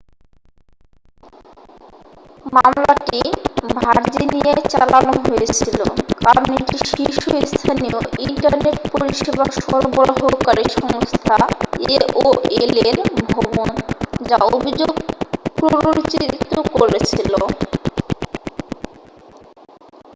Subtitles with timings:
[2.53, 3.21] মামলাটি
[3.75, 5.79] ভার্জিনিয়ায় চালানো হয়েছিল
[6.21, 11.37] কারণ এটি শীর্ষস্থানীয় ইন্টারনেট পরিষেবা সরবরাহকারী সংস্থা
[11.87, 12.97] aol এর
[13.31, 13.69] ভবন
[14.29, 14.93] যা অভিযোগ
[15.57, 17.33] প্ররোচিত করেছিল